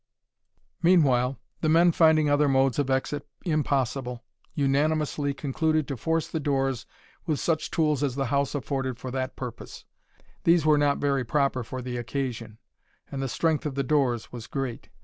Meanwhile, 0.81 1.37
the 1.61 1.69
men 1.69 1.91
finding 1.91 2.27
other 2.27 2.49
modes 2.49 2.79
of 2.79 2.89
exit 2.89 3.27
impossible, 3.45 4.23
unanimously 4.55 5.31
concluded 5.35 5.87
to 5.87 5.95
force 5.95 6.27
the 6.27 6.39
doors 6.39 6.87
with 7.27 7.39
such 7.39 7.69
tools 7.69 8.01
as 8.01 8.15
the 8.15 8.25
house 8.33 8.55
afforded 8.55 8.97
for 8.97 9.11
the 9.11 9.31
purpose. 9.35 9.85
These 10.43 10.65
were 10.65 10.79
not 10.79 10.97
very 10.97 11.23
proper 11.23 11.63
for 11.63 11.83
the 11.83 11.97
occasion, 11.97 12.57
and 13.11 13.21
the 13.21 13.29
strength 13.29 13.67
of 13.67 13.75
the 13.75 13.83
doors 13.83 14.31
was 14.31 14.47
great. 14.47 14.89